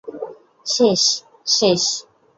শেষ, 0.65 1.01
শেষ। 1.47 1.83